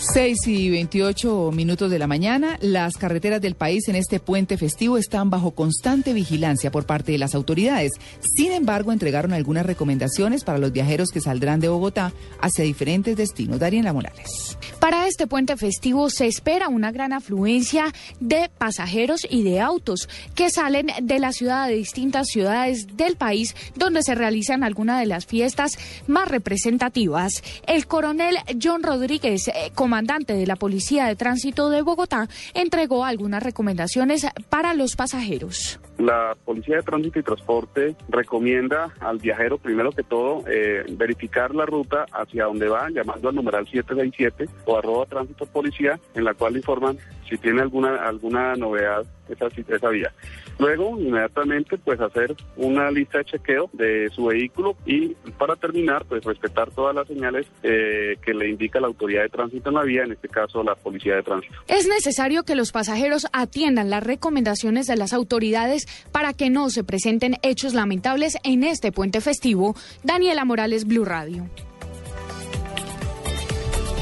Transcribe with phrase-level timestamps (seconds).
[0.00, 4.96] 6 y 28 minutos de la mañana, las carreteras del país en este puente festivo
[4.96, 7.92] están bajo constante vigilancia por parte de las autoridades.
[8.20, 13.58] Sin embargo, entregaron algunas recomendaciones para los viajeros que saldrán de Bogotá hacia diferentes destinos.
[13.58, 14.56] Dariela Morales.
[14.78, 20.50] Para este puente festivo se espera una gran afluencia de pasajeros y de autos que
[20.50, 25.26] salen de la ciudad de distintas ciudades del país donde se realizan algunas de las
[25.26, 25.76] fiestas
[26.06, 27.42] más representativas.
[27.66, 33.42] El coronel John Rodríguez, eh, comandante de la Policía de Tránsito de Bogotá, entregó algunas
[33.42, 35.80] recomendaciones para los pasajeros.
[35.98, 41.66] La Policía de Tránsito y Transporte recomienda al viajero, primero que todo, eh, verificar la
[41.66, 46.56] ruta hacia donde va, llamando al numeral 767 o arroba tránsito policía, en la cual
[46.56, 50.12] informan si tiene alguna alguna novedad esa, esa vía.
[50.58, 56.24] Luego, inmediatamente, pues hacer una lista de chequeo de su vehículo y para terminar, pues
[56.24, 60.02] respetar todas las señales eh, que le indica la autoridad de tránsito en la vía,
[60.02, 61.54] en este caso la policía de tránsito.
[61.68, 66.84] Es necesario que los pasajeros atiendan las recomendaciones de las autoridades para que no se
[66.84, 69.76] presenten hechos lamentables en este puente festivo.
[70.02, 71.48] Daniela Morales, Blue Radio.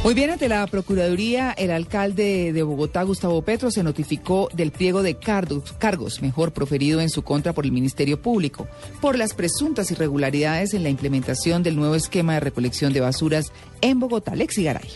[0.07, 5.03] Muy bien, ante la Procuraduría, el alcalde de Bogotá, Gustavo Petro, se notificó del pliego
[5.03, 8.69] de cargos, cargos, mejor proferido en su contra por el Ministerio Público,
[9.01, 13.99] por las presuntas irregularidades en la implementación del nuevo esquema de recolección de basuras en
[13.99, 14.37] Bogotá.
[14.37, 14.87] Lexi Garay.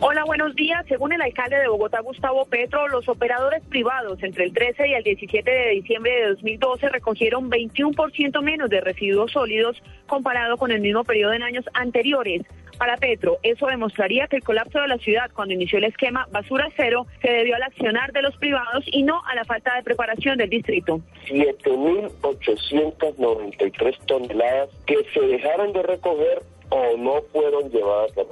[0.00, 0.84] Hola, buenos días.
[0.88, 5.04] Según el alcalde de Bogotá, Gustavo Petro, los operadores privados entre el 13 y el
[5.04, 11.04] 17 de diciembre de 2012 recogieron 21% menos de residuos sólidos comparado con el mismo
[11.04, 12.42] periodo en años anteriores.
[12.76, 16.68] Para Petro, eso demostraría que el colapso de la ciudad cuando inició el esquema Basura
[16.76, 20.38] Cero se debió al accionar de los privados y no a la falta de preparación
[20.38, 21.00] del distrito.
[21.28, 28.22] 7.893 toneladas que se dejaron de recoger o no fueron llevadas a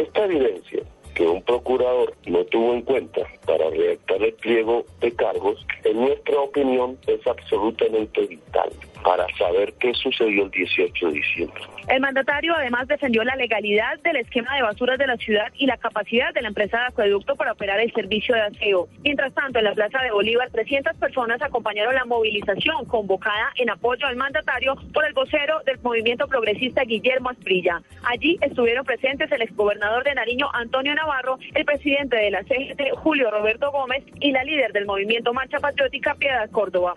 [0.00, 0.82] Esta evidencia
[1.14, 6.40] que un procurador no tuvo en cuenta para redactar el pliego de cargos, en nuestra
[6.40, 8.70] opinión es absolutamente vital
[9.04, 11.62] para saber qué sucedió el 18 de diciembre.
[11.92, 15.76] El mandatario además defendió la legalidad del esquema de basuras de la ciudad y la
[15.76, 18.88] capacidad de la empresa de acueducto para operar el servicio de aseo.
[19.04, 24.06] Mientras tanto, en la Plaza de Bolívar, 300 personas acompañaron la movilización convocada en apoyo
[24.06, 27.82] al mandatario por el vocero del movimiento progresista Guillermo Asprilla.
[28.04, 33.30] Allí estuvieron presentes el exgobernador de Nariño, Antonio Navarro, el presidente de la CGT, Julio
[33.30, 36.94] Roberto Gómez, y la líder del movimiento Marcha Patriótica, Piedad Córdoba.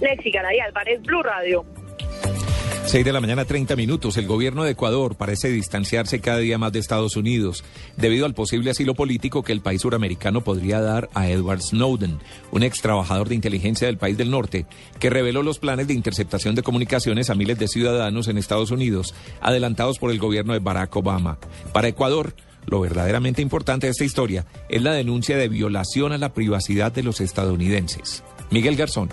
[0.00, 1.64] Lexi Garay Álvarez, Blue Radio.
[2.88, 4.16] 6 de la mañana, 30 minutos.
[4.16, 7.62] El gobierno de Ecuador parece distanciarse cada día más de Estados Unidos
[7.98, 12.18] debido al posible asilo político que el país suramericano podría dar a Edward Snowden,
[12.50, 14.64] un ex trabajador de inteligencia del país del norte,
[14.98, 19.14] que reveló los planes de interceptación de comunicaciones a miles de ciudadanos en Estados Unidos,
[19.42, 21.36] adelantados por el gobierno de Barack Obama.
[21.74, 22.32] Para Ecuador,
[22.68, 27.02] lo verdaderamente importante de esta historia es la denuncia de violación a la privacidad de
[27.02, 28.22] los estadounidenses.
[28.50, 29.10] Miguel Garzón.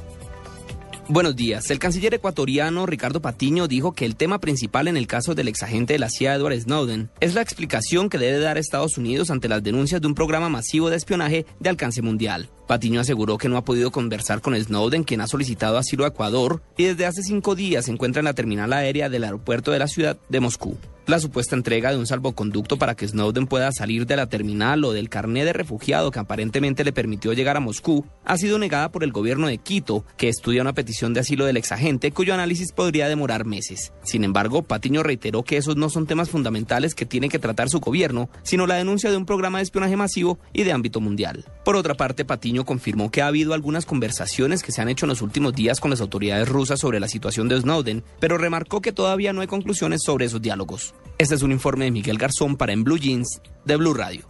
[1.08, 1.70] Buenos días.
[1.70, 5.94] El canciller ecuatoriano Ricardo Patiño dijo que el tema principal en el caso del exagente
[5.94, 9.62] de la CIA Edward Snowden es la explicación que debe dar Estados Unidos ante las
[9.62, 12.50] denuncias de un programa masivo de espionaje de alcance mundial.
[12.68, 16.64] Patiño aseguró que no ha podido conversar con Snowden, quien ha solicitado asilo a Ecuador
[16.76, 19.88] y desde hace cinco días se encuentra en la terminal aérea del aeropuerto de la
[19.88, 20.76] ciudad de Moscú.
[21.08, 24.92] La supuesta entrega de un salvoconducto para que Snowden pueda salir de la terminal o
[24.92, 29.04] del carné de refugiado que aparentemente le permitió llegar a Moscú ha sido negada por
[29.04, 33.08] el gobierno de Quito, que estudia una petición de asilo del exagente cuyo análisis podría
[33.08, 33.94] demorar meses.
[34.02, 37.82] Sin embargo, Patiño reiteró que esos no son temas fundamentales que tiene que tratar su
[37.82, 41.46] gobierno, sino la denuncia de un programa de espionaje masivo y de ámbito mundial.
[41.64, 45.10] Por otra parte, Patiño confirmó que ha habido algunas conversaciones que se han hecho en
[45.10, 48.92] los últimos días con las autoridades rusas sobre la situación de Snowden, pero remarcó que
[48.92, 50.95] todavía no hay conclusiones sobre esos diálogos.
[51.18, 54.26] Este es un informe de Miguel Garzón para En Blue Jeans de Blue Radio.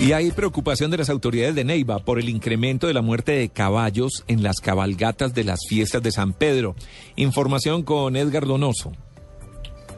[0.00, 3.48] Y hay preocupación de las autoridades de Neiva por el incremento de la muerte de
[3.48, 6.74] caballos en las cabalgatas de las fiestas de San Pedro.
[7.16, 8.92] Información con Edgar Donoso.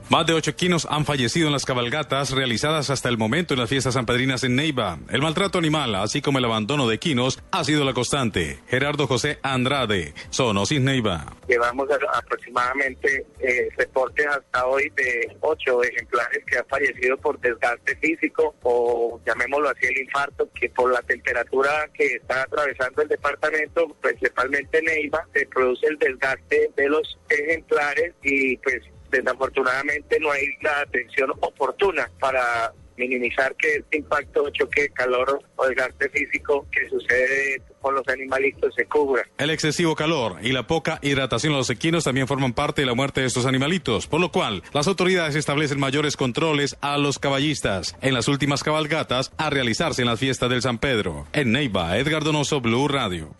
[0.08, 3.68] Más de ocho equinos han fallecido en las cabalgatas realizadas hasta el momento en las
[3.68, 5.00] fiestas sanpedrinas en Neiva.
[5.08, 8.60] El maltrato animal, así como el abandono de equinos, ha sido la constante.
[8.68, 11.35] Gerardo José Andrade, Sonosis Neiva.
[11.48, 18.54] Llevamos aproximadamente eh, reportes hasta hoy de ocho ejemplares que han fallecido por desgaste físico
[18.62, 24.82] o llamémoslo así el infarto, que por la temperatura que está atravesando el departamento, principalmente
[24.82, 31.30] Neiva, se produce el desgaste de los ejemplares y pues desafortunadamente no hay la atención
[31.40, 38.06] oportuna para minimizar que este impacto choque calor o desgaste físico que sucede con los
[38.08, 39.22] animalitos se cubra.
[39.38, 42.94] El excesivo calor y la poca hidratación de los equinos también forman parte de la
[42.94, 47.96] muerte de estos animalitos, por lo cual las autoridades establecen mayores controles a los caballistas
[48.00, 51.26] en las últimas cabalgatas a realizarse en las fiestas del San Pedro.
[51.32, 53.34] En Neiva, Edgar Donoso, Blue Radio.